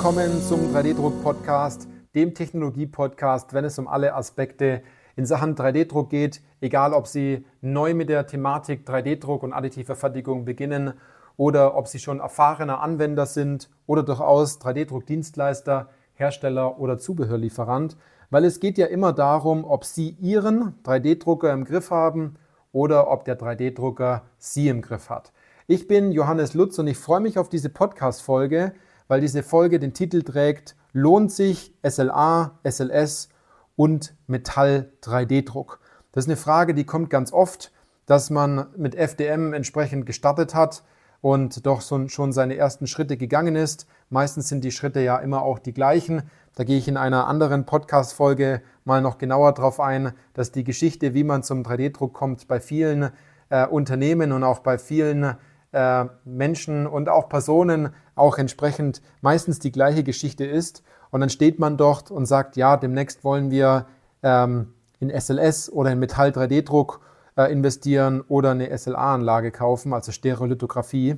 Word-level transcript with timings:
Willkommen 0.00 0.40
zum 0.40 0.74
3D-Druck-Podcast, 0.74 1.86
dem 2.14 2.32
Technologie-Podcast, 2.32 3.52
wenn 3.52 3.66
es 3.66 3.78
um 3.78 3.86
alle 3.86 4.14
Aspekte 4.14 4.80
in 5.14 5.26
Sachen 5.26 5.54
3D-Druck 5.54 6.08
geht, 6.08 6.40
egal 6.62 6.94
ob 6.94 7.06
Sie 7.06 7.44
neu 7.60 7.92
mit 7.92 8.08
der 8.08 8.26
Thematik 8.26 8.88
3D-Druck 8.88 9.42
und 9.42 9.52
additive 9.52 9.96
Fertigung 9.96 10.46
beginnen 10.46 10.94
oder 11.36 11.76
ob 11.76 11.86
Sie 11.86 11.98
schon 11.98 12.18
erfahrener 12.18 12.80
Anwender 12.80 13.26
sind 13.26 13.68
oder 13.84 14.02
durchaus 14.02 14.58
3D-Druck-Dienstleister, 14.62 15.90
Hersteller 16.14 16.80
oder 16.80 16.96
Zubehörlieferant, 16.96 17.98
weil 18.30 18.46
es 18.46 18.58
geht 18.58 18.78
ja 18.78 18.86
immer 18.86 19.12
darum, 19.12 19.66
ob 19.66 19.84
Sie 19.84 20.16
Ihren 20.18 20.76
3D-Drucker 20.82 21.52
im 21.52 21.66
Griff 21.66 21.90
haben 21.90 22.36
oder 22.72 23.10
ob 23.10 23.26
der 23.26 23.38
3D-Drucker 23.38 24.22
Sie 24.38 24.68
im 24.68 24.80
Griff 24.80 25.10
hat. 25.10 25.34
Ich 25.66 25.88
bin 25.88 26.10
Johannes 26.10 26.54
Lutz 26.54 26.78
und 26.78 26.86
ich 26.86 26.96
freue 26.96 27.20
mich 27.20 27.36
auf 27.38 27.50
diese 27.50 27.68
Podcast-Folge, 27.68 28.72
weil 29.10 29.20
diese 29.20 29.42
Folge 29.42 29.80
den 29.80 29.92
Titel 29.92 30.22
trägt 30.22 30.76
Lohnt 30.92 31.32
sich 31.32 31.74
SLA, 31.84 32.60
SLS 32.62 33.28
und 33.74 34.14
Metall 34.28 34.92
3D-Druck? 35.02 35.80
Das 36.12 36.24
ist 36.24 36.28
eine 36.28 36.36
Frage, 36.36 36.74
die 36.74 36.84
kommt 36.84 37.10
ganz 37.10 37.32
oft, 37.32 37.72
dass 38.06 38.30
man 38.30 38.68
mit 38.76 38.94
FDM 38.94 39.52
entsprechend 39.52 40.06
gestartet 40.06 40.54
hat 40.54 40.84
und 41.20 41.66
doch 41.66 41.82
schon 41.82 42.32
seine 42.32 42.56
ersten 42.56 42.86
Schritte 42.86 43.16
gegangen 43.16 43.56
ist. 43.56 43.88
Meistens 44.10 44.48
sind 44.48 44.62
die 44.62 44.70
Schritte 44.70 45.00
ja 45.00 45.16
immer 45.18 45.42
auch 45.42 45.58
die 45.58 45.74
gleichen. 45.74 46.22
Da 46.54 46.62
gehe 46.62 46.78
ich 46.78 46.86
in 46.86 46.96
einer 46.96 47.26
anderen 47.26 47.66
Podcast-Folge 47.66 48.62
mal 48.84 49.02
noch 49.02 49.18
genauer 49.18 49.54
drauf 49.54 49.80
ein, 49.80 50.12
dass 50.34 50.52
die 50.52 50.62
Geschichte, 50.62 51.14
wie 51.14 51.24
man 51.24 51.42
zum 51.42 51.64
3D-Druck 51.64 52.14
kommt, 52.14 52.46
bei 52.46 52.60
vielen 52.60 53.10
äh, 53.48 53.66
Unternehmen 53.66 54.30
und 54.30 54.44
auch 54.44 54.60
bei 54.60 54.78
vielen 54.78 55.34
äh, 55.72 56.06
Menschen 56.24 56.86
und 56.86 57.08
auch 57.08 57.28
Personen 57.28 57.90
auch 58.14 58.38
entsprechend 58.38 59.02
meistens 59.20 59.58
die 59.58 59.72
gleiche 59.72 60.04
Geschichte 60.04 60.44
ist. 60.44 60.82
Und 61.10 61.20
dann 61.20 61.30
steht 61.30 61.58
man 61.58 61.76
dort 61.76 62.10
und 62.10 62.26
sagt, 62.26 62.56
ja, 62.56 62.76
demnächst 62.76 63.24
wollen 63.24 63.50
wir 63.50 63.86
ähm, 64.22 64.74
in 65.00 65.10
SLS 65.10 65.70
oder 65.72 65.90
in 65.90 65.98
Metall 65.98 66.30
3D-Druck 66.30 67.00
äh, 67.36 67.52
investieren 67.52 68.22
oder 68.28 68.50
eine 68.50 68.76
SLA-Anlage 68.76 69.50
kaufen, 69.50 69.92
also 69.92 70.12
Stereolithografie. 70.12 71.16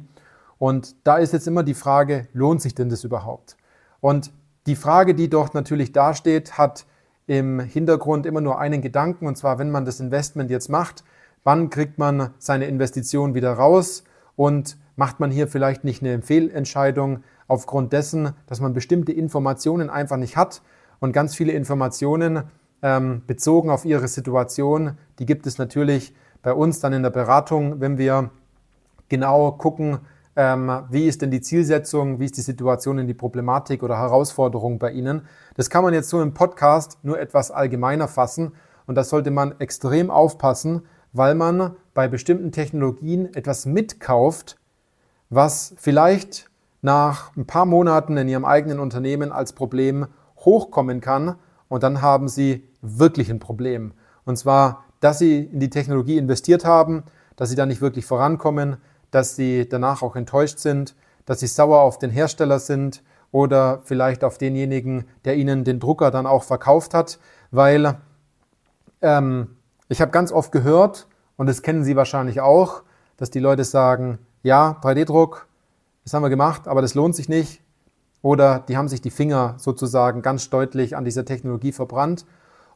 Und 0.58 0.95
da 1.05 1.17
ist 1.17 1.33
jetzt 1.33 1.48
immer 1.48 1.62
die 1.62 1.75
Frage, 1.75 2.28
lohnt 2.33 2.62
sich 2.62 2.75
denn 2.75 2.89
das 2.89 3.05
überhaupt? 3.05 3.56
Und 4.00 4.33
die 4.67 4.77
Frage, 4.77 5.14
die 5.14 5.28
dort 5.28 5.55
natürlich 5.55 5.92
dasteht, 5.92 6.56
hat 6.56 6.86
im 7.27 7.61
Hintergrund 7.61 8.27
immer 8.27 8.41
nur 8.41 8.58
einen 8.58 8.83
Gedanken, 8.83 9.27
und 9.27 9.36
zwar, 9.36 9.58
wenn 9.58 9.70
man 9.70 9.84
das 9.84 10.00
Investment 10.00 10.50
jetzt 10.50 10.69
macht, 10.69 11.05
wann 11.45 11.70
kriegt 11.70 11.98
man 11.98 12.30
seine 12.39 12.67
Investition 12.67 13.34
wieder 13.34 13.53
raus? 13.55 14.05
Und 14.37 14.77
macht 14.97 15.21
man 15.21 15.31
hier 15.31 15.49
vielleicht 15.49 15.85
nicht 15.85 16.03
eine 16.03 16.23
Fehlentscheidung 16.23 17.23
aufgrund 17.49 17.93
dessen, 17.93 18.33
dass 18.47 18.61
man 18.61 18.73
bestimmte 18.73 19.13
Informationen 19.13 19.91
einfach 19.91 20.17
nicht 20.17 20.37
hat 20.37 20.63
und 21.01 21.13
ganz 21.13 21.35
viele 21.35 21.53
Informationen 21.53 22.45
ähm, 22.83 23.23
bezogen 23.27 23.71
auf 23.71 23.85
ihre 23.85 24.09
Situation, 24.09 24.97
die 25.19 25.27
gibt 25.27 25.47
es 25.47 25.59
natürlich 25.59 26.15
bei 26.43 26.53
uns 26.53 26.81
dann 26.81 26.93
in 26.93 27.03
der 27.03 27.11
Beratung, 27.11 27.81
wenn 27.81 27.99
wir 27.99 28.31
genau 29.09 29.53
gucken, 29.53 29.99
ähm, 30.35 30.71
wie 30.91 31.07
ist 31.07 31.23
denn 31.23 31.31
die 31.31 31.41
Zielsetzung, 31.41 32.19
wie 32.19 32.25
ist 32.25 32.37
die 32.37 32.43
Situation 32.43 32.99
in 32.99 33.07
die 33.07 33.15
Problematik 33.15 33.83
oder 33.83 33.99
Herausforderung 33.99 34.79
bei 34.79 34.91
Ihnen. 34.91 35.23
Das 35.55 35.69
kann 35.69 35.85
man 35.85 35.95
jetzt 35.95 36.09
so 36.09 36.23
im 36.23 36.35
Podcast 36.35 36.99
nur 37.03 37.21
etwas 37.21 37.51
allgemeiner 37.51 38.09
fassen 38.09 38.53
und 38.87 38.95
da 38.95 39.05
sollte 39.05 39.31
man 39.31 39.55
extrem 39.61 40.11
aufpassen, 40.11 40.83
weil 41.13 41.35
man 41.35 41.77
bei 41.95 42.08
bestimmten 42.08 42.53
Technologien 42.53 43.33
etwas 43.35 43.67
mitkauft, 43.67 44.57
was 45.30 45.75
vielleicht 45.77 46.51
nach 46.80 47.36
ein 47.36 47.47
paar 47.47 47.67
Monaten 47.67 48.17
in 48.17 48.29
Ihrem 48.29 48.45
eigenen 48.45 48.80
Unternehmen 48.80 49.33
als 49.33 49.53
Problem 49.53 50.07
hochkommen 50.39 51.01
kann 51.01 51.36
und 51.69 51.83
dann 51.83 52.03
haben 52.03 52.29
Sie 52.29 52.69
wirklich 52.83 53.30
ein 53.30 53.39
Problem. 53.39 53.92
Und 54.25 54.36
zwar, 54.36 54.85
dass 55.01 55.19
Sie 55.19 55.41
in 55.41 55.61
die 55.61 55.70
Technologie 55.70 56.19
investiert 56.19 56.64
haben, 56.64 57.05
dass 57.36 57.51
Sie 57.51 57.57
da 57.57 57.67
nicht 57.67 57.80
wirklich 57.80 58.05
vorankommen, 58.05 58.77
dass 59.11 59.36
Sie 59.36 59.69
danach 59.69 60.03
auch 60.03 60.17
enttäuscht 60.17 60.59
sind, 60.59 60.95
dass 61.24 61.41
Sie 61.41 61.47
sauer 61.47 61.80
auf 61.80 61.98
den 61.98 62.11
Hersteller 62.11 62.59
sind 62.59 63.03
oder 63.30 63.80
vielleicht 63.85 64.24
auf 64.24 64.39
denjenigen, 64.39 65.05
der 65.24 65.36
Ihnen 65.36 65.64
den 65.64 65.80
Drucker 65.80 66.11
dann 66.11 66.27
auch 66.27 66.42
verkauft 66.42 66.95
hat, 66.95 67.19
weil 67.51 67.97
ähm, 69.01 69.57
ich 69.89 70.01
habe 70.01 70.11
ganz 70.11 70.33
oft 70.33 70.53
gehört, 70.53 71.07
und 71.42 71.48
das 71.48 71.63
kennen 71.63 71.83
Sie 71.83 71.97
wahrscheinlich 71.97 72.41
auch, 72.41 72.85
dass 73.17 73.30
die 73.30 73.41
Leute 73.41 73.64
sagen, 73.64 74.20
ja, 74.45 74.79
3D-Druck, 74.80 75.48
das 76.05 76.14
haben 76.14 76.23
wir 76.23 76.30
gemacht, 76.30 76.69
aber 76.69 76.83
das 76.83 76.95
lohnt 76.95 77.17
sich 77.17 77.29
nicht. 77.29 77.61
Oder 78.23 78.61
die 78.61 78.77
haben 78.77 78.86
sich 78.86 79.01
die 79.01 79.11
Finger 79.11 79.57
sozusagen 79.58 80.23
ganz 80.23 80.51
deutlich 80.51 80.97
an 80.97 81.05
dieser 81.05 81.25
Technologie 81.25 81.73
verbrannt. 81.73 82.27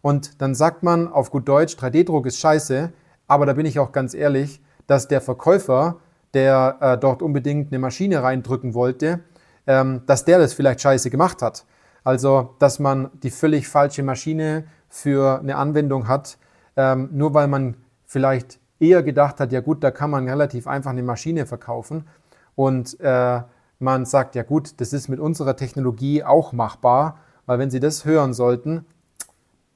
Und 0.03 0.43
dann 0.43 0.57
sagt 0.57 0.83
man 0.83 1.07
auf 1.07 1.31
gut 1.31 1.47
Deutsch, 1.47 1.77
3D-Druck 1.77 2.27
ist 2.27 2.41
scheiße, 2.41 2.93
aber 3.29 3.47
da 3.47 3.53
bin 3.53 3.67
ich 3.67 3.79
auch 3.79 3.93
ganz 3.93 4.15
ehrlich, 4.15 4.61
dass 4.89 5.07
der 5.07 5.21
Verkäufer, 5.21 5.99
der 6.35 6.77
äh, 6.81 6.99
dort 6.99 7.23
unbedingt 7.23 7.71
eine 7.71 7.79
Maschine 7.79 8.25
reindrücken 8.25 8.75
wollte, 8.75 9.21
ähm, 9.69 10.03
dass 10.07 10.25
der 10.25 10.41
das 10.41 10.55
vielleicht 10.55 10.81
scheiße 10.81 11.09
gemacht 11.09 11.41
hat. 11.41 11.67
Also, 12.03 12.57
dass 12.59 12.81
man 12.81 13.13
die 13.23 13.31
völlig 13.31 13.69
falsche 13.69 14.03
Maschine 14.03 14.65
für 14.89 15.39
eine 15.39 15.55
Anwendung 15.55 16.09
hat, 16.09 16.37
ähm, 16.77 17.11
nur 17.13 17.33
weil 17.33 17.47
man 17.47 17.77
vielleicht 18.07 18.59
eher 18.81 19.03
gedacht 19.03 19.41
hat, 19.41 19.53
ja 19.53 19.61
gut, 19.61 19.83
da 19.85 19.91
kann 19.91 20.11
man 20.11 20.29
relativ 20.29 20.67
einfach 20.67 20.91
eine 20.91 21.03
Maschine 21.03 21.47
verkaufen 21.47 22.07
und 22.55 22.99
äh, 23.01 23.43
man 23.79 24.07
sagt, 24.07 24.35
ja 24.35 24.43
gut, 24.43 24.81
das 24.81 24.93
ist 24.93 25.09
mit 25.09 25.21
unserer 25.21 25.57
Technologie 25.57 26.25
auch 26.25 26.53
machbar, 26.53 27.19
weil 27.45 27.59
wenn 27.59 27.71
Sie 27.71 27.81
das 27.81 28.05
hören 28.05 28.33
sollten, 28.33 28.87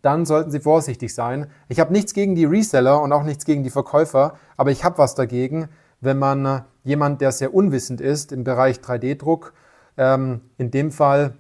dann 0.03 0.25
sollten 0.25 0.51
Sie 0.51 0.61
vorsichtig 0.61 1.15
sein. 1.15 1.49
Ich 1.69 1.79
habe 1.79 1.93
nichts 1.93 2.15
gegen 2.15 2.35
die 2.35 2.47
Reseller 2.47 3.03
und 3.03 3.13
auch 3.13 3.23
nichts 3.23 3.45
gegen 3.45 3.63
die 3.63 3.71
Verkäufer, 3.71 4.35
aber 4.57 4.71
ich 4.71 4.85
habe 4.85 4.99
was 4.99 5.15
dagegen, 5.15 5.69
wenn 6.01 6.19
man 6.19 6.47
äh, 6.47 6.61
jemand, 6.85 7.21
der 7.21 7.33
sehr 7.33 7.53
unwissend 7.53 8.01
ist 8.01 8.33
im 8.33 8.45
Bereich 8.45 8.79
3D-Druck, 8.79 9.53
ähm, 9.99 10.41
in 10.57 10.71
dem 10.71 10.91
Fall 10.93 11.35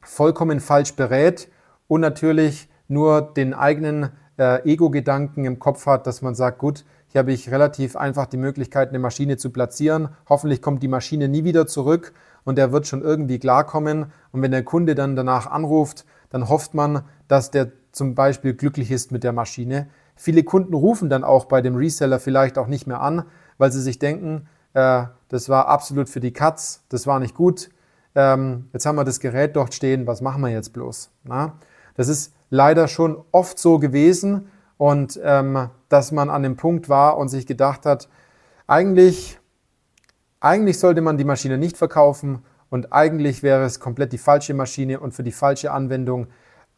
vollkommen 0.00 0.60
falsch 0.60 0.94
berät 0.94 1.48
und 1.88 2.00
natürlich 2.00 2.70
nur 2.88 3.20
den 3.20 3.52
eigenen 3.52 4.10
äh, 4.38 4.62
Ego-Gedanken 4.70 5.44
im 5.44 5.58
Kopf 5.58 5.86
hat, 5.86 6.06
dass 6.06 6.22
man 6.22 6.34
sagt, 6.34 6.58
gut, 6.58 6.84
hier 7.08 7.18
habe 7.18 7.32
ich 7.32 7.50
relativ 7.50 7.96
einfach 7.96 8.26
die 8.26 8.38
Möglichkeit, 8.38 8.88
eine 8.88 8.98
Maschine 8.98 9.36
zu 9.36 9.50
platzieren. 9.50 10.08
Hoffentlich 10.28 10.62
kommt 10.62 10.82
die 10.82 10.88
Maschine 10.88 11.28
nie 11.28 11.44
wieder 11.44 11.66
zurück 11.66 12.14
und 12.44 12.56
der 12.56 12.72
wird 12.72 12.86
schon 12.86 13.02
irgendwie 13.02 13.38
klarkommen. 13.38 14.06
Und 14.32 14.42
wenn 14.42 14.50
der 14.50 14.64
Kunde 14.64 14.94
dann 14.94 15.14
danach 15.14 15.46
anruft, 15.46 16.06
dann 16.30 16.48
hofft 16.48 16.72
man, 16.72 17.02
dass 17.28 17.50
der 17.50 17.72
zum 17.92 18.14
Beispiel 18.14 18.54
glücklich 18.54 18.90
ist 18.90 19.12
mit 19.12 19.24
der 19.24 19.32
Maschine. 19.32 19.88
Viele 20.16 20.42
Kunden 20.42 20.72
rufen 20.72 21.10
dann 21.10 21.24
auch 21.24 21.44
bei 21.44 21.60
dem 21.60 21.76
Reseller 21.76 22.18
vielleicht 22.18 22.56
auch 22.56 22.66
nicht 22.66 22.86
mehr 22.86 23.00
an, 23.00 23.24
weil 23.58 23.70
sie 23.70 23.82
sich 23.82 23.98
denken, 23.98 24.48
äh, 24.72 25.04
das 25.28 25.48
war 25.48 25.68
absolut 25.68 26.08
für 26.08 26.20
die 26.20 26.32
Katz, 26.32 26.82
das 26.88 27.06
war 27.06 27.20
nicht 27.20 27.34
gut. 27.34 27.68
Ähm, 28.14 28.68
jetzt 28.72 28.86
haben 28.86 28.96
wir 28.96 29.04
das 29.04 29.20
Gerät 29.20 29.56
dort 29.56 29.74
stehen, 29.74 30.06
was 30.06 30.20
machen 30.20 30.42
wir 30.42 30.50
jetzt 30.50 30.72
bloß? 30.72 31.10
Na? 31.24 31.58
Das 31.94 32.08
ist 32.08 32.32
leider 32.50 32.88
schon 32.88 33.22
oft 33.32 33.58
so 33.58 33.78
gewesen 33.78 34.48
und 34.76 35.20
ähm, 35.22 35.68
dass 35.88 36.12
man 36.12 36.30
an 36.30 36.42
dem 36.42 36.56
Punkt 36.56 36.88
war 36.88 37.16
und 37.18 37.28
sich 37.28 37.46
gedacht 37.46 37.86
hat, 37.86 38.08
eigentlich, 38.66 39.38
eigentlich 40.40 40.78
sollte 40.78 41.00
man 41.00 41.18
die 41.18 41.24
Maschine 41.24 41.58
nicht 41.58 41.76
verkaufen 41.76 42.42
und 42.70 42.92
eigentlich 42.92 43.42
wäre 43.42 43.64
es 43.64 43.80
komplett 43.80 44.12
die 44.12 44.18
falsche 44.18 44.54
Maschine 44.54 44.98
und 44.98 45.12
für 45.12 45.22
die 45.22 45.32
falsche 45.32 45.72
Anwendung. 45.72 46.28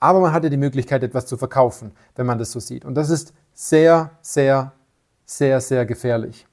Aber 0.01 0.21
man 0.21 0.33
hatte 0.33 0.51
die 0.51 0.57
Möglichkeit, 0.57 1.03
etwas 1.03 1.27
zu 1.27 1.37
verkaufen, 1.37 1.93
wenn 2.17 2.27
man 2.27 2.39
das 2.39 2.51
so 2.51 2.61
sieht. 2.61 2.85
Und 2.85 2.95
das 2.95 3.11
ist 3.11 3.33
sehr, 3.55 4.11
sehr, 4.21 4.73
sehr, 5.25 5.61
sehr 5.61 5.87
gefährlich. 5.87 6.47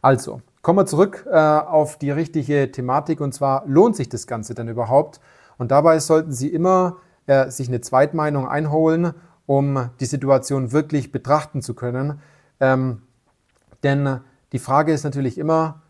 Also, 0.00 0.40
kommen 0.62 0.78
wir 0.78 0.86
zurück 0.86 1.26
äh, 1.30 1.36
auf 1.36 1.98
die 1.98 2.10
richtige 2.10 2.72
Thematik 2.72 3.20
und 3.20 3.34
zwar, 3.34 3.64
lohnt 3.66 3.94
sich 3.94 4.08
das 4.08 4.26
Ganze 4.26 4.54
denn 4.54 4.68
überhaupt? 4.68 5.20
Und 5.58 5.70
dabei 5.70 5.98
sollten 6.00 6.32
Sie 6.32 6.48
immer 6.48 6.96
äh, 7.28 7.50
sich 7.50 7.68
eine 7.68 7.80
Zweitmeinung 7.80 8.48
einholen, 8.48 9.12
um 9.46 9.90
die 10.00 10.06
Situation 10.06 10.72
wirklich 10.72 11.12
betrachten 11.12 11.62
zu 11.62 11.74
können. 11.74 12.20
Ähm, 12.58 13.02
denn 13.82 14.20
die 14.52 14.58
Frage 14.58 14.92
ist 14.92 15.04
natürlich 15.04 15.38
immer, 15.38 15.82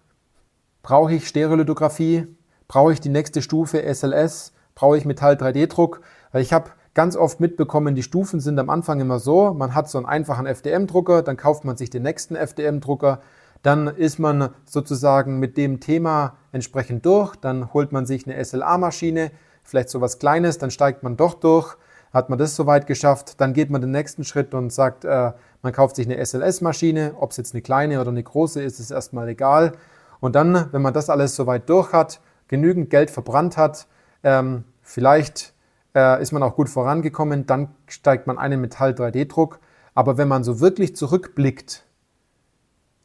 brauche 0.83 1.15
ich 1.15 1.27
Stereolithografie? 1.27 2.27
Brauche 2.67 2.93
ich 2.93 3.01
die 3.01 3.09
nächste 3.09 3.41
Stufe 3.41 3.83
SLS? 3.83 4.53
Brauche 4.75 4.99
ich 4.99 5.05
Metall 5.05 5.35
3D-Druck? 5.35 6.03
Weil 6.33 6.43
ich 6.43 6.53
habe 6.53 6.71
ganz 6.95 7.17
oft 7.17 7.41
mitbekommen, 7.41 7.95
die 7.95 8.03
Stufen 8.03 8.41
sind 8.41 8.59
am 8.59 8.69
Anfang 8.69 9.01
immer 9.01 9.21
so, 9.21 9.55
man 9.55 9.75
hat 9.75 9.89
so 9.89 9.99
einen 9.99 10.07
einfachen 10.07 10.47
FDM-Drucker, 10.47 11.23
dann 11.23 11.37
kauft 11.37 11.65
man 11.65 11.77
sich 11.77 11.91
den 11.91 12.03
nächsten 12.03 12.35
FDM-Drucker, 12.35 13.21
dann 13.63 13.87
ist 13.87 14.19
man 14.19 14.51
sozusagen 14.65 15.39
mit 15.39 15.57
dem 15.57 15.79
Thema 15.79 16.37
entsprechend 16.51 17.07
durch, 17.07 17.37
dann 17.37 17.73
holt 17.73 17.93
man 17.93 18.07
sich 18.07 18.27
eine 18.27 18.45
SLA-Maschine, 18.45 19.31
vielleicht 19.69 19.91
so 19.91 20.01
was 20.01 20.19
Kleines, 20.19 20.59
dann 20.59 20.71
steigt 20.71 21.03
man 21.03 21.17
doch 21.17 21.35
durch, 21.35 21.77
hat 22.13 22.31
man 22.31 22.39
das 22.39 22.57
soweit 22.57 22.87
geschafft, 22.87 23.41
dann 23.41 23.53
geht 23.53 23.69
man 23.69 23.81
den 23.83 23.91
nächsten 23.91 24.25
Schritt 24.25 24.55
und 24.55 24.73
sagt, 24.73 25.05
äh, 25.05 25.33
man 25.63 25.73
kauft 25.73 25.97
sich 25.97 26.07
eine 26.07 26.25
SLS-Maschine, 26.25 27.15
ob 27.19 27.33
es 27.33 27.37
jetzt 27.37 27.55
eine 27.55 27.61
kleine 27.61 28.01
oder 28.01 28.11
eine 28.11 28.23
große 28.23 28.63
ist, 28.63 28.81
ist 28.81 28.91
erstmal 28.91 29.29
egal. 29.29 29.73
Und 30.21 30.35
dann, 30.35 30.69
wenn 30.73 30.83
man 30.83 30.95
das 30.95 31.11
alles 31.11 31.37
soweit 31.37 31.69
durch 31.69 31.93
hat, 31.93 32.21
genügend 32.49 32.91
Geld 32.91 33.11
verbrannt 33.11 33.57
hat, 33.57 33.87
Ähm, 34.25 34.65
vielleicht 34.83 35.55
äh, 35.95 36.21
ist 36.21 36.33
man 36.33 36.43
auch 36.43 36.57
gut 36.57 36.69
vorangekommen, 36.69 37.47
dann 37.47 37.69
steigt 37.87 38.27
man 38.27 38.39
ein 38.39 38.53
in 38.53 38.61
Metall-3D-Druck. 38.61 39.61
Aber 39.95 40.19
wenn 40.19 40.29
man 40.29 40.45
so 40.45 40.61
wirklich 40.61 40.97
zurückblickt, 40.97 41.85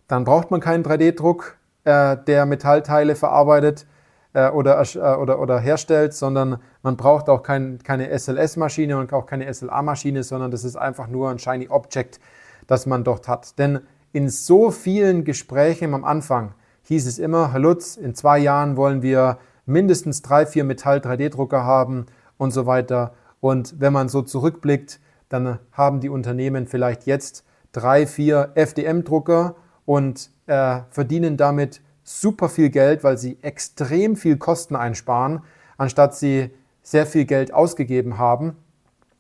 dann 0.08 0.24
braucht 0.24 0.52
man 0.52 0.60
keinen 0.60 0.84
3D-Druck, 0.84 1.58
äh, 1.84 2.18
der 2.18 2.46
Metallteile 2.46 3.16
verarbeitet 3.16 3.86
äh, 4.34 4.50
oder, 4.50 4.82
äh, 4.82 5.16
oder, 5.16 5.40
oder 5.40 5.60
herstellt, 5.60 6.14
sondern 6.14 6.58
man 6.82 6.98
braucht 6.98 7.30
auch 7.30 7.44
kein, 7.44 7.80
keine 7.84 8.18
SLS-Maschine 8.18 8.98
und 8.98 9.14
auch 9.14 9.26
keine 9.26 9.52
SLA-Maschine, 9.52 10.24
sondern 10.24 10.52
das 10.52 10.64
ist 10.64 10.76
einfach 10.76 11.08
nur 11.08 11.30
ein 11.30 11.40
Shiny 11.40 11.70
Object, 11.70 12.20
das 12.68 12.86
man 12.86 13.04
dort 13.04 13.28
hat. 13.28 13.58
Denn 13.60 13.82
in 14.12 14.30
so 14.30 14.72
vielen 14.72 15.24
Gesprächen 15.24 15.94
am 15.94 16.04
Anfang 16.04 16.54
hieß 16.84 17.08
es 17.08 17.20
immer, 17.20 17.52
Herr 17.52 17.60
Lutz, 17.60 17.96
in 17.96 18.16
zwei 18.16 18.40
Jahren 18.40 18.76
wollen 18.76 19.02
wir 19.02 19.38
mindestens 19.66 20.22
drei, 20.22 20.46
vier 20.46 20.64
Metall-3D-Drucker 20.64 21.64
haben 21.64 22.06
und 22.38 22.52
so 22.52 22.66
weiter. 22.66 23.14
Und 23.40 23.80
wenn 23.80 23.94
man 23.94 24.10
so 24.10 24.22
zurückblickt, 24.22 25.00
dann 25.30 25.60
haben 25.72 26.00
die 26.00 26.10
Unternehmen 26.10 26.68
vielleicht 26.68 27.06
jetzt 27.06 27.44
drei, 27.72 28.06
vier 28.06 28.52
FDM-Drucker 28.56 29.56
und 29.86 30.30
äh, 30.48 30.82
verdienen 30.90 31.38
damit 31.38 31.82
super 32.04 32.50
viel 32.50 32.70
Geld, 32.70 33.04
weil 33.04 33.18
sie 33.18 33.38
extrem 33.42 34.16
viel 34.16 34.38
Kosten 34.38 34.76
einsparen, 34.76 35.42
anstatt 35.78 36.16
sie 36.16 36.52
sehr 36.82 37.06
viel 37.06 37.26
Geld 37.26 37.54
ausgegeben 37.54 38.18
haben 38.18 38.56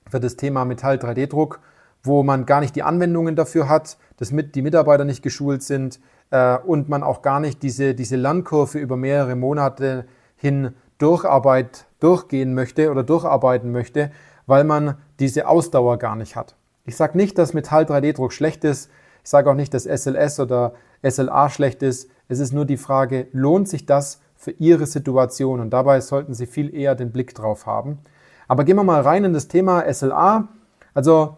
für 0.09 0.19
das 0.19 0.35
Thema 0.35 0.65
Metall-3D-Druck, 0.65 1.59
wo 2.03 2.24
man 2.24 2.45
gar 2.45 2.59
nicht 2.59 2.75
die 2.75 2.83
Anwendungen 2.83 3.35
dafür 3.35 3.69
hat, 3.69 3.97
dass 4.18 4.31
mit, 4.31 4.56
die 4.56 4.62
Mitarbeiter 4.62 5.06
nicht 5.06 5.24
geschult 5.24 5.63
sind 5.63 6.00
äh, 6.30 6.57
und 6.57 6.89
man 6.89 7.03
auch 7.03 7.21
gar 7.21 7.39
nicht 7.39 7.63
diese, 7.63 7.95
diese 7.95 8.18
Lernkurve 8.18 8.80
über 8.80 8.97
mehrere 8.97 9.35
Monate 9.35 10.06
hin 10.35 10.74
Durcharbeit 10.97 11.85
durchgehen 12.00 12.53
möchte 12.53 12.91
oder 12.91 13.03
durcharbeiten 13.03 13.71
möchte, 13.71 14.12
weil 14.45 14.63
man 14.63 14.95
diese 15.19 15.47
Ausdauer 15.47 15.97
gar 15.97 16.15
nicht 16.15 16.35
hat. 16.35 16.56
Ich 16.85 16.97
sage 16.97 17.18
nicht, 17.18 17.38
dass 17.38 17.53
Metall-3D-Druck 17.53 18.33
schlecht 18.33 18.63
ist. 18.65 18.89
Ich 19.24 19.30
sage 19.30 19.50
auch 19.50 19.56
nicht, 19.56 19.74
dass 19.74 19.85
SLS 19.85 20.39
oder 20.39 20.74
SLA 21.01 21.50
schlecht 21.50 21.81
ist. 21.81 22.09
Es 22.33 22.39
ist 22.39 22.51
nur 22.51 22.65
die 22.65 22.77
Frage, 22.77 23.27
lohnt 23.31 23.69
sich 23.69 23.85
das 23.85 24.19
für 24.35 24.51
Ihre 24.51 24.88
Situation? 24.88 25.59
Und 25.59 25.69
dabei 25.69 26.01
sollten 26.01 26.33
Sie 26.33 26.47
viel 26.47 26.74
eher 26.74 26.95
den 26.95 27.12
Blick 27.12 27.35
drauf 27.35 27.68
haben. 27.68 28.00
Aber 28.47 28.63
gehen 28.63 28.75
wir 28.75 28.83
mal 28.83 29.01
rein 29.01 29.24
in 29.24 29.33
das 29.33 29.47
Thema 29.47 29.83
SLA. 29.94 30.47
Also 30.95 31.38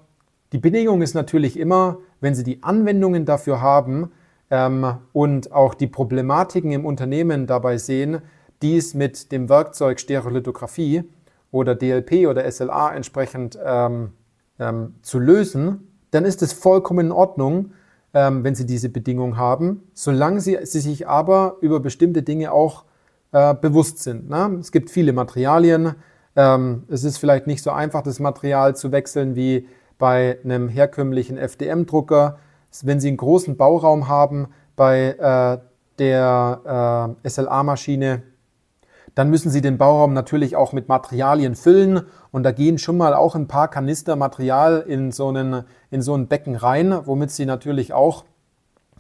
die 0.53 0.57
Bedingung 0.57 1.01
ist 1.01 1.13
natürlich 1.13 1.59
immer, 1.59 1.97
wenn 2.21 2.33
Sie 2.33 2.45
die 2.45 2.63
Anwendungen 2.63 3.25
dafür 3.25 3.59
haben 3.61 4.13
ähm, 4.49 4.95
und 5.11 5.51
auch 5.51 5.73
die 5.73 5.87
Problematiken 5.87 6.71
im 6.71 6.85
Unternehmen 6.85 7.45
dabei 7.45 7.77
sehen, 7.77 8.21
dies 8.61 8.93
mit 8.93 9.33
dem 9.33 9.49
Werkzeug 9.49 9.99
Stereolithografie 9.99 11.03
oder 11.51 11.75
DLP 11.75 12.25
oder 12.27 12.49
SLA 12.49 12.95
entsprechend 12.95 13.59
ähm, 13.61 14.13
ähm, 14.59 14.95
zu 15.01 15.19
lösen, 15.19 15.91
dann 16.11 16.23
ist 16.23 16.41
es 16.41 16.53
vollkommen 16.53 17.07
in 17.07 17.11
Ordnung, 17.11 17.73
ähm, 18.15 18.45
wenn 18.45 18.55
Sie 18.55 18.65
diese 18.65 18.87
Bedingung 18.89 19.37
haben, 19.37 19.83
solange 19.93 20.39
Sie, 20.39 20.57
Sie 20.63 20.79
sich 20.79 21.07
aber 21.07 21.57
über 21.59 21.81
bestimmte 21.81 22.23
Dinge 22.23 22.53
auch 22.53 22.85
äh, 23.33 23.53
bewusst 23.53 24.01
sind. 24.01 24.29
Ne? 24.29 24.57
Es 24.61 24.71
gibt 24.71 24.89
viele 24.89 25.11
Materialien. 25.11 25.95
Ähm, 26.37 26.83
es 26.87 27.03
ist 27.03 27.17
vielleicht 27.17 27.45
nicht 27.45 27.61
so 27.61 27.71
einfach, 27.71 28.01
das 28.01 28.21
Material 28.21 28.75
zu 28.75 28.93
wechseln 28.93 29.35
wie 29.35 29.67
bei 29.97 30.39
einem 30.45 30.69
herkömmlichen 30.69 31.37
FDM-Drucker. 31.37 32.39
Wenn 32.83 33.01
Sie 33.01 33.09
einen 33.09 33.17
großen 33.17 33.57
Bauraum 33.57 34.07
haben 34.07 34.47
bei 34.77 35.15
äh, 35.19 35.57
der 35.99 37.17
äh, 37.23 37.29
SLA-Maschine, 37.29 38.23
dann 39.15 39.29
müssen 39.29 39.49
Sie 39.49 39.61
den 39.61 39.77
Bauraum 39.77 40.13
natürlich 40.13 40.55
auch 40.57 40.73
mit 40.73 40.89
Materialien 40.89 41.55
füllen 41.55 42.01
und 42.31 42.43
da 42.43 42.51
gehen 42.51 42.77
schon 42.77 42.97
mal 42.97 43.13
auch 43.13 43.33
ein 43.35 43.47
paar 43.47 43.69
Kanister 43.69 44.17
Material 44.17 44.83
in 44.85 45.11
so, 45.11 45.29
einen, 45.29 45.63
in 45.89 46.01
so 46.01 46.13
ein 46.15 46.27
Becken 46.27 46.55
rein, 46.55 46.99
womit 47.05 47.31
Sie 47.31 47.45
natürlich 47.45 47.93
auch 47.93 48.25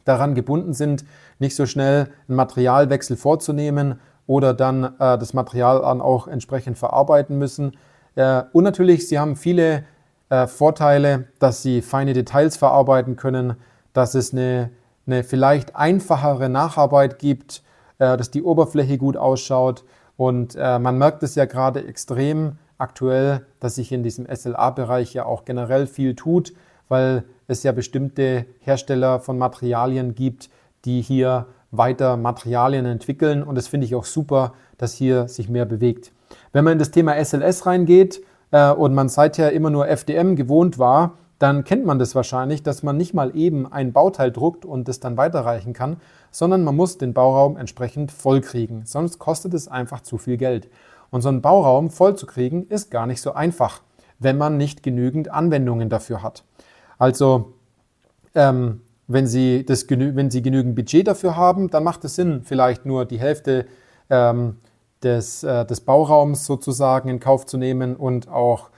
daran 0.05 0.33
gebunden 0.33 0.73
sind, 0.73 1.03
nicht 1.39 1.55
so 1.55 1.65
schnell 1.65 2.07
einen 2.27 2.37
Materialwechsel 2.37 3.17
vorzunehmen 3.17 3.99
oder 4.25 4.53
dann 4.53 4.83
äh, 4.83 5.17
das 5.17 5.33
Material 5.33 5.81
dann 5.81 6.01
auch 6.01 6.27
entsprechend 6.27 6.77
verarbeiten 6.77 7.37
müssen. 7.37 7.73
Äh, 8.15 8.43
und 8.53 8.63
natürlich, 8.63 9.09
Sie 9.09 9.19
haben 9.19 9.35
viele 9.35 9.83
äh, 10.29 10.47
Vorteile, 10.47 11.25
dass 11.39 11.61
Sie 11.61 11.81
feine 11.81 12.13
Details 12.13 12.55
verarbeiten 12.55 13.17
können, 13.17 13.55
dass 13.91 14.15
es 14.15 14.31
eine, 14.31 14.69
eine 15.05 15.23
vielleicht 15.23 15.75
einfachere 15.75 16.47
Nacharbeit 16.47 17.19
gibt, 17.19 17.63
äh, 17.97 18.15
dass 18.15 18.31
die 18.31 18.43
Oberfläche 18.43 18.97
gut 18.97 19.17
ausschaut 19.17 19.83
und 20.17 20.55
äh, 20.55 20.79
man 20.79 20.97
merkt 20.97 21.23
es 21.23 21.35
ja 21.35 21.45
gerade 21.45 21.85
extrem 21.85 22.53
aktuell, 22.77 23.45
dass 23.59 23.75
sich 23.75 23.91
in 23.91 24.03
diesem 24.03 24.27
SLA-Bereich 24.33 25.13
ja 25.13 25.25
auch 25.25 25.45
generell 25.45 25.87
viel 25.87 26.15
tut, 26.15 26.53
weil 26.87 27.23
es 27.47 27.63
ja 27.63 27.71
bestimmte 27.71 28.45
Hersteller 28.59 29.19
von 29.19 29.37
Materialien 29.37 30.15
gibt, 30.15 30.49
die 30.85 31.01
hier 31.01 31.47
weiter 31.71 32.17
Materialien 32.17 32.85
entwickeln. 32.85 33.43
Und 33.43 33.55
das 33.55 33.67
finde 33.67 33.85
ich 33.85 33.95
auch 33.95 34.05
super, 34.05 34.53
dass 34.77 34.93
hier 34.93 35.27
sich 35.27 35.49
mehr 35.49 35.65
bewegt. 35.65 36.11
Wenn 36.53 36.63
man 36.63 36.73
in 36.73 36.79
das 36.79 36.91
Thema 36.91 37.15
SLS 37.23 37.65
reingeht 37.65 38.21
äh, 38.51 38.71
und 38.71 38.93
man 38.93 39.09
seither 39.09 39.51
immer 39.51 39.69
nur 39.69 39.87
FDM 39.87 40.35
gewohnt 40.35 40.79
war, 40.79 41.17
dann 41.39 41.63
kennt 41.63 41.85
man 41.85 41.99
das 41.99 42.15
wahrscheinlich, 42.15 42.63
dass 42.63 42.83
man 42.83 42.97
nicht 42.97 43.13
mal 43.13 43.35
eben 43.35 43.71
ein 43.71 43.91
Bauteil 43.91 44.31
druckt 44.31 44.65
und 44.65 44.87
es 44.87 44.99
dann 44.99 45.17
weiterreichen 45.17 45.73
kann, 45.73 45.97
sondern 46.31 46.63
man 46.63 46.75
muss 46.75 46.97
den 46.97 47.13
Bauraum 47.13 47.57
entsprechend 47.57 48.11
voll 48.11 48.41
kriegen. 48.41 48.83
Sonst 48.85 49.19
kostet 49.19 49.53
es 49.53 49.67
einfach 49.67 50.01
zu 50.01 50.17
viel 50.17 50.37
Geld. 50.37 50.69
Und 51.11 51.21
so 51.21 51.29
einen 51.29 51.41
Bauraum 51.41 51.89
voll 51.89 52.15
zu 52.15 52.25
kriegen, 52.25 52.67
ist 52.67 52.89
gar 52.89 53.05
nicht 53.05 53.21
so 53.21 53.33
einfach, 53.33 53.81
wenn 54.19 54.37
man 54.37 54.57
nicht 54.57 54.81
genügend 54.81 55.29
Anwendungen 55.31 55.89
dafür 55.89 56.23
hat. 56.23 56.43
Also, 56.97 57.53
ähm, 58.33 58.81
wenn, 59.07 59.27
Sie 59.27 59.65
das, 59.65 59.89
wenn 59.89 60.31
Sie 60.31 60.41
genügend 60.41 60.75
Budget 60.75 61.07
dafür 61.07 61.35
haben, 61.35 61.69
dann 61.69 61.83
macht 61.83 62.03
es 62.05 62.15
Sinn, 62.15 62.41
vielleicht 62.43 62.85
nur 62.85 63.05
die 63.05 63.19
Hälfte 63.19 63.65
ähm, 64.09 64.57
des, 65.03 65.43
äh, 65.43 65.65
des 65.65 65.81
Bauraums 65.81 66.45
sozusagen 66.45 67.09
in 67.09 67.19
Kauf 67.19 67.45
zu 67.45 67.57
nehmen 67.57 67.95
und 67.95 68.29
auch 68.29 68.69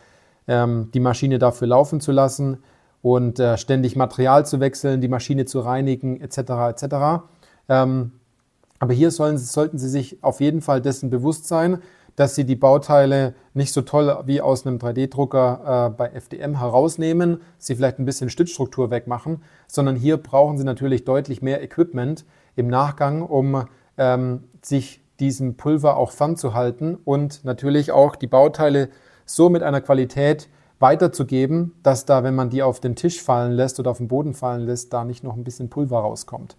ähm, 0.48 0.90
die 0.94 1.00
Maschine 1.00 1.40
dafür 1.40 1.68
laufen 1.68 2.00
zu 2.00 2.12
lassen 2.12 2.58
und 3.02 3.40
äh, 3.40 3.58
ständig 3.58 3.96
Material 3.96 4.46
zu 4.46 4.60
wechseln, 4.60 5.02
die 5.02 5.08
Maschine 5.08 5.46
zu 5.46 5.60
reinigen 5.60 6.20
etc. 6.20 6.38
etc. 6.70 6.96
Ähm, 7.70 8.12
aber 8.80 8.94
hier 8.94 9.12
sollen, 9.12 9.38
sollten 9.38 9.78
Sie 9.78 9.90
sich 9.90 10.24
auf 10.24 10.40
jeden 10.40 10.62
Fall 10.62 10.82
dessen 10.82 11.10
bewusst 11.10 11.48
sein, 11.48 11.80
dass 12.16 12.36
Sie 12.36 12.46
die 12.46 12.56
Bauteile 12.56 13.36
nicht 13.54 13.72
so 13.72 13.82
toll 13.82 14.24
wie 14.26 14.42
aus 14.42 14.66
einem 14.66 14.78
3D-Drucker 14.78 15.88
äh, 15.88 15.96
bei 15.96 16.08
FDM 16.10 16.58
herausnehmen, 16.60 17.42
Sie 17.60 17.76
vielleicht 17.76 18.00
ein 18.00 18.06
bisschen 18.06 18.30
Stützstruktur 18.30 18.90
wegmachen, 18.90 19.44
sondern 19.68 19.96
hier 19.96 20.18
brauchen 20.18 20.58
Sie 20.58 20.64
natürlich 20.64 21.06
deutlich 21.06 21.42
mehr 21.42 21.62
Equipment 21.62 22.26
im 22.56 22.68
Nachgang, 22.68 23.22
um 23.22 23.66
ähm, 23.98 24.44
sich 24.62 25.02
diesem 25.20 25.58
Pulver 25.58 25.98
auch 25.98 26.12
fernzuhalten 26.12 26.96
und 26.96 27.44
natürlich 27.46 27.92
auch 27.92 28.16
die 28.16 28.28
Bauteile 28.28 28.90
so 29.28 29.50
mit 29.50 29.62
einer 29.62 29.82
Qualität 29.82 30.50
weiterzugeben, 30.80 31.74
dass 31.84 32.06
da, 32.06 32.24
wenn 32.24 32.34
man 32.34 32.50
die 32.50 32.64
auf 32.64 32.80
den 32.80 32.96
Tisch 32.96 33.22
fallen 33.22 33.52
lässt 33.52 33.80
oder 33.80 33.92
auf 33.92 33.98
den 33.98 34.08
Boden 34.08 34.34
fallen 34.34 34.66
lässt, 34.66 34.94
da 34.94 35.04
nicht 35.04 35.24
noch 35.24 35.36
ein 35.36 35.44
bisschen 35.44 35.70
Pulver 35.70 36.00
rauskommt. 36.00 36.56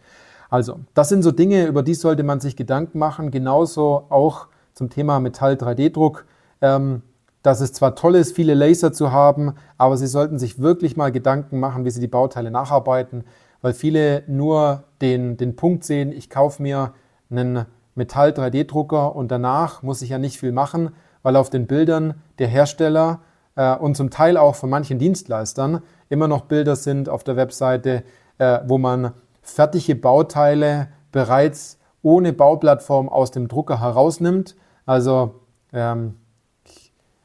Also, 0.50 0.80
das 0.94 1.08
sind 1.08 1.22
so 1.22 1.30
Dinge, 1.30 1.66
über 1.66 1.82
die 1.82 1.94
sollte 1.94 2.22
man 2.22 2.40
sich 2.40 2.56
Gedanken 2.56 2.98
machen. 2.98 3.30
Genauso 3.30 4.06
auch 4.08 4.46
zum 4.74 4.90
Thema 4.90 5.20
Metall-3D-Druck, 5.20 6.24
ähm, 6.62 7.02
dass 7.42 7.60
es 7.60 7.72
zwar 7.72 7.94
toll 7.94 8.14
ist, 8.16 8.34
viele 8.34 8.54
Laser 8.54 8.92
zu 8.92 9.12
haben, 9.12 9.54
aber 9.76 9.96
Sie 9.96 10.06
sollten 10.06 10.38
sich 10.38 10.58
wirklich 10.58 10.96
mal 10.96 11.12
Gedanken 11.12 11.60
machen, 11.60 11.84
wie 11.84 11.90
Sie 11.90 12.00
die 12.00 12.08
Bauteile 12.08 12.50
nacharbeiten, 12.50 13.24
weil 13.60 13.72
viele 13.72 14.24
nur 14.26 14.84
den, 15.00 15.36
den 15.36 15.56
Punkt 15.56 15.84
sehen, 15.84 16.12
ich 16.12 16.30
kaufe 16.30 16.62
mir 16.62 16.92
einen 17.30 17.66
Metall-3D-Drucker 17.94 19.14
und 19.14 19.30
danach 19.30 19.82
muss 19.82 20.02
ich 20.02 20.10
ja 20.10 20.18
nicht 20.18 20.38
viel 20.38 20.52
machen, 20.52 20.90
weil 21.28 21.36
auf 21.36 21.50
den 21.50 21.66
Bildern 21.66 22.14
der 22.38 22.48
Hersteller 22.48 23.20
äh, 23.54 23.76
und 23.76 23.98
zum 23.98 24.08
Teil 24.08 24.38
auch 24.38 24.54
von 24.54 24.70
manchen 24.70 24.98
Dienstleistern 24.98 25.82
immer 26.08 26.26
noch 26.26 26.46
Bilder 26.46 26.74
sind 26.74 27.10
auf 27.10 27.22
der 27.22 27.36
Webseite, 27.36 28.02
äh, 28.38 28.60
wo 28.64 28.78
man 28.78 29.12
fertige 29.42 29.94
Bauteile 29.94 30.88
bereits 31.12 31.78
ohne 32.00 32.32
Bauplattform 32.32 33.10
aus 33.10 33.30
dem 33.30 33.46
Drucker 33.46 33.78
herausnimmt. 33.78 34.56
Also 34.86 35.42
ähm, 35.74 36.14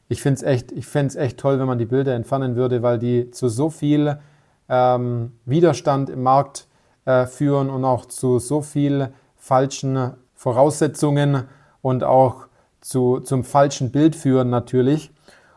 ich 0.08 0.20
finde 0.20 0.36
es 0.36 0.42
echt, 0.42 1.16
echt 1.16 1.38
toll, 1.38 1.58
wenn 1.58 1.66
man 1.66 1.78
die 1.78 1.86
Bilder 1.86 2.14
entfernen 2.14 2.56
würde, 2.56 2.82
weil 2.82 2.98
die 2.98 3.30
zu 3.30 3.48
so 3.48 3.70
viel 3.70 4.18
ähm, 4.68 5.32
Widerstand 5.46 6.10
im 6.10 6.22
Markt 6.22 6.68
äh, 7.06 7.24
führen 7.24 7.70
und 7.70 7.86
auch 7.86 8.04
zu 8.04 8.38
so 8.38 8.60
viel 8.60 9.14
falschen 9.34 10.12
Voraussetzungen 10.34 11.44
und 11.80 12.04
auch 12.04 12.48
zu, 12.84 13.20
zum 13.20 13.44
falschen 13.44 13.90
Bild 13.90 14.14
führen 14.14 14.50
natürlich. 14.50 15.10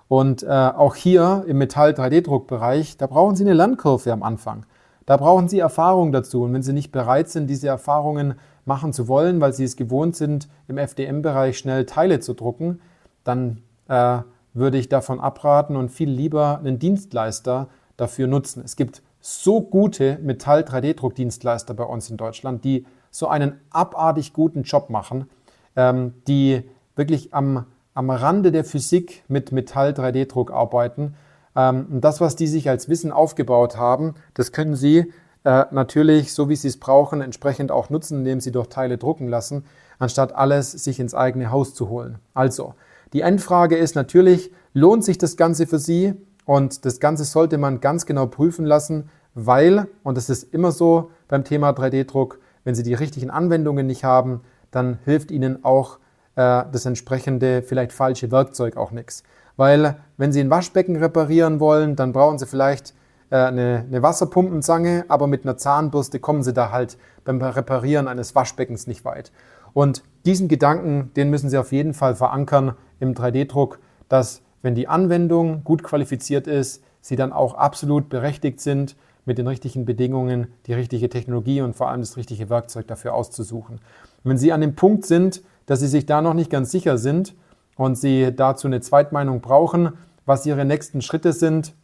Und 0.07 0.43
äh, 0.43 0.47
auch 0.47 0.95
hier 0.95 1.43
im 1.45 1.57
Metall-3D-Druckbereich, 1.57 2.95
da 2.97 3.07
brauchen 3.07 3.35
Sie 3.35 3.43
eine 3.43 3.53
Lernkurve 3.53 4.13
am 4.13 4.23
Anfang. 4.23 4.65
Da 5.05 5.17
brauchen 5.17 5.49
Sie 5.49 5.59
Erfahrung 5.59 6.13
dazu. 6.13 6.43
Und 6.43 6.53
wenn 6.53 6.63
Sie 6.63 6.71
nicht 6.71 6.93
bereit 6.93 7.27
sind, 7.27 7.49
diese 7.49 7.67
Erfahrungen 7.67 8.35
machen 8.63 8.93
zu 8.93 9.09
wollen, 9.09 9.41
weil 9.41 9.51
Sie 9.51 9.65
es 9.65 9.75
gewohnt 9.75 10.15
sind, 10.15 10.47
im 10.69 10.77
FDM-Bereich 10.77 11.57
schnell 11.57 11.85
Teile 11.85 12.21
zu 12.21 12.33
drucken, 12.33 12.79
dann 13.25 13.61
äh, 13.89 14.19
würde 14.53 14.77
ich 14.77 14.87
davon 14.87 15.19
abraten 15.19 15.75
und 15.75 15.89
viel 15.89 16.09
lieber 16.09 16.59
einen 16.59 16.79
Dienstleister 16.79 17.67
dafür 17.97 18.27
nutzen. 18.27 18.61
Es 18.63 18.77
gibt 18.77 19.01
so 19.19 19.59
gute 19.59 20.17
Metall-3D-Druckdienstleister 20.21 21.73
bei 21.73 21.83
uns 21.83 22.09
in 22.09 22.15
Deutschland, 22.15 22.63
die 22.63 22.85
so 23.11 23.27
einen 23.27 23.59
abartig 23.69 24.31
guten 24.31 24.63
Job 24.63 24.89
machen, 24.89 25.29
ähm, 25.75 26.13
die 26.29 26.63
wirklich 26.97 27.33
am, 27.33 27.65
am 27.93 28.09
Rande 28.09 28.51
der 28.51 28.63
Physik 28.63 29.23
mit 29.27 29.51
Metall-3D-Druck 29.51 30.51
arbeiten. 30.51 31.15
Ähm, 31.55 31.87
und 31.91 32.01
das, 32.01 32.21
was 32.21 32.35
die 32.35 32.47
sich 32.47 32.69
als 32.69 32.89
Wissen 32.89 33.11
aufgebaut 33.11 33.77
haben, 33.77 34.15
das 34.33 34.51
können 34.51 34.75
sie 34.75 35.11
äh, 35.43 35.65
natürlich, 35.71 36.33
so 36.33 36.49
wie 36.49 36.55
sie 36.55 36.67
es 36.67 36.79
brauchen, 36.79 37.21
entsprechend 37.21 37.71
auch 37.71 37.89
nutzen, 37.89 38.19
indem 38.19 38.39
sie 38.39 38.51
durch 38.51 38.67
Teile 38.67 38.97
drucken 38.97 39.27
lassen, 39.27 39.65
anstatt 39.99 40.35
alles 40.35 40.71
sich 40.71 40.99
ins 40.99 41.15
eigene 41.15 41.51
Haus 41.51 41.73
zu 41.73 41.89
holen. 41.89 42.19
Also, 42.33 42.73
die 43.13 43.21
Endfrage 43.21 43.77
ist 43.77 43.95
natürlich, 43.95 44.51
lohnt 44.73 45.03
sich 45.03 45.17
das 45.17 45.37
Ganze 45.37 45.65
für 45.65 45.79
Sie? 45.79 46.13
Und 46.45 46.85
das 46.85 46.99
Ganze 46.99 47.23
sollte 47.23 47.57
man 47.57 47.81
ganz 47.81 48.05
genau 48.05 48.25
prüfen 48.25 48.65
lassen, 48.65 49.09
weil, 49.33 49.87
und 50.03 50.17
das 50.17 50.29
ist 50.29 50.53
immer 50.53 50.71
so 50.71 51.11
beim 51.27 51.43
Thema 51.43 51.71
3D-Druck, 51.71 52.39
wenn 52.63 52.75
Sie 52.75 52.83
die 52.83 52.93
richtigen 52.93 53.29
Anwendungen 53.29 53.87
nicht 53.87 54.03
haben, 54.03 54.41
dann 54.71 54.99
hilft 55.05 55.31
Ihnen 55.31 55.63
auch 55.63 55.99
das 56.41 56.85
entsprechende, 56.85 57.63
vielleicht 57.63 57.91
falsche 57.91 58.31
Werkzeug 58.31 58.77
auch 58.77 58.91
nichts. 58.91 59.23
Weil 59.55 59.97
wenn 60.17 60.31
Sie 60.31 60.39
ein 60.39 60.49
Waschbecken 60.49 60.95
reparieren 60.95 61.59
wollen, 61.59 61.95
dann 61.95 62.13
brauchen 62.13 62.37
Sie 62.37 62.45
vielleicht 62.45 62.93
äh, 63.31 63.37
eine, 63.37 63.85
eine 63.87 64.01
Wasserpumpenzange, 64.01 65.05
aber 65.07 65.27
mit 65.27 65.43
einer 65.43 65.57
Zahnbürste 65.57 66.19
kommen 66.19 66.43
Sie 66.43 66.53
da 66.53 66.71
halt 66.71 66.97
beim 67.25 67.41
Reparieren 67.41 68.07
eines 68.07 68.35
Waschbeckens 68.35 68.87
nicht 68.87 69.03
weit. 69.03 69.31
Und 69.73 70.03
diesen 70.25 70.47
Gedanken, 70.47 71.11
den 71.15 71.29
müssen 71.29 71.49
Sie 71.49 71.57
auf 71.57 71.71
jeden 71.71 71.93
Fall 71.93 72.15
verankern 72.15 72.75
im 72.99 73.13
3D-Druck, 73.13 73.79
dass 74.07 74.41
wenn 74.61 74.75
die 74.75 74.87
Anwendung 74.87 75.63
gut 75.63 75.83
qualifiziert 75.83 76.47
ist, 76.47 76.83
Sie 77.01 77.15
dann 77.15 77.31
auch 77.31 77.55
absolut 77.55 78.09
berechtigt 78.09 78.59
sind, 78.59 78.95
mit 79.25 79.37
den 79.37 79.47
richtigen 79.47 79.85
Bedingungen 79.85 80.47
die 80.67 80.73
richtige 80.73 81.09
Technologie 81.09 81.61
und 81.61 81.75
vor 81.75 81.89
allem 81.89 81.99
das 81.99 82.15
richtige 82.15 82.49
Werkzeug 82.49 82.87
dafür 82.87 83.13
auszusuchen. 83.13 83.81
Wenn 84.23 84.37
Sie 84.37 84.53
an 84.53 84.61
dem 84.61 84.75
Punkt 84.75 85.05
sind, 85.05 85.41
dass 85.67 85.79
Sie 85.81 85.87
sich 85.87 86.07
da 86.07 86.21
noch 86.21 86.33
nicht 86.33 86.49
ganz 86.49 86.71
sicher 86.71 86.97
sind 86.97 87.35
und 87.75 87.95
Sie 87.95 88.35
dazu 88.35 88.65
eine 88.67 88.81
Zweitmeinung 88.81 89.41
brauchen, 89.41 89.93
was 90.25 90.45
Ihre 90.47 90.65
nächsten 90.65 91.01
Schritte 91.01 91.31
sind 91.31 91.75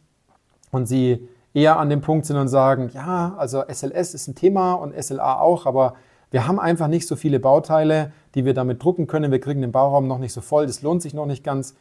und 0.72 0.86
Sie 0.86 1.28
eher 1.54 1.78
an 1.78 1.88
dem 1.88 2.00
Punkt 2.00 2.26
sind 2.26 2.36
und 2.36 2.48
sagen, 2.48 2.90
ja, 2.92 3.34
also 3.38 3.62
SLS 3.62 4.12
ist 4.14 4.26
ein 4.26 4.34
Thema 4.34 4.72
und 4.74 4.92
SLA 5.00 5.38
auch, 5.38 5.66
aber 5.66 5.94
wir 6.32 6.48
haben 6.48 6.58
einfach 6.58 6.88
nicht 6.88 7.06
so 7.06 7.14
viele 7.14 7.38
Bauteile, 7.38 8.10
die 8.34 8.44
wir 8.44 8.54
damit 8.54 8.82
drucken 8.82 9.06
können. 9.06 9.30
Wir 9.30 9.40
kriegen 9.40 9.60
den 9.60 9.70
Bauraum 9.70 10.08
noch 10.08 10.18
nicht 10.18 10.32
so 10.32 10.40
voll, 10.40 10.66
das 10.66 10.82
lohnt 10.82 11.00
sich 11.00 11.14
noch 11.14 11.26
nicht 11.26 11.44
ganz. 11.44 11.76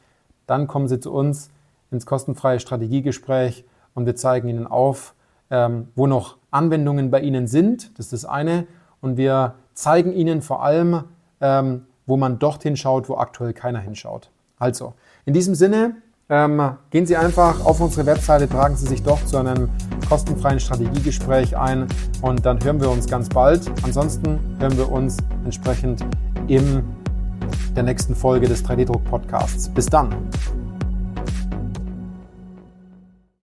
Dann 0.45 0.67
kommen 0.67 0.88
Sie 0.88 1.00
zu 1.00 1.12
uns 1.12 1.50
ins 1.89 2.05
kostenfreie 2.05 2.60
Strategiegespräch 2.60 3.65
und 3.95 4.05
wir 4.05 4.15
zeigen 4.15 4.50
Ihnen 4.50 4.67
auf, 4.67 5.15
ähm, 5.50 5.88
wo 5.95 6.05
noch 6.05 6.38
Anwendungen 6.51 7.10
bei 7.10 7.22
Ihnen 7.22 7.48
sind. 7.48 7.98
Das 7.98 8.07
ist 8.07 8.13
das 8.13 8.25
eine. 8.25 8.67
Und 9.01 9.17
wir 9.17 9.55
zeigen 9.74 10.13
Ihnen 10.13 10.41
vor 10.41 10.63
allem, 10.63 11.05
ähm, 11.41 11.86
wo 12.05 12.17
man 12.17 12.39
dorthin 12.39 12.75
schaut, 12.75 13.10
wo 13.10 13.17
aktuell 13.17 13.53
keiner 13.53 13.79
hinschaut. 13.79 14.29
Also, 14.57 14.93
in 15.25 15.33
diesem 15.33 15.55
Sinne, 15.55 15.95
ähm, 16.29 16.77
gehen 16.89 17.05
Sie 17.05 17.17
einfach 17.17 17.65
auf 17.65 17.81
unsere 17.81 18.05
Webseite, 18.05 18.48
tragen 18.48 18.75
Sie 18.75 18.88
sich 18.88 19.03
doch 19.03 19.24
zu 19.25 19.38
einem 19.38 19.69
kostenfreien 20.07 20.60
Strategiegespräch 20.60 21.57
ein 21.57 21.88
und 22.22 22.45
dann 22.45 22.63
hören 22.63 22.79
wir 22.79 22.89
uns 22.89 23.07
ganz 23.07 23.29
bald. 23.29 23.69
Ansonsten 23.83 24.39
hören 24.60 24.77
wir 24.77 24.91
uns 24.91 25.17
entsprechend 25.43 26.05
in 26.48 26.83
der 27.75 27.83
nächsten 27.83 28.15
Folge 28.15 28.48
des 28.48 28.63
3D-Druck-Podcasts. 28.65 29.69
Bis 29.69 29.88
dann! 29.88 30.15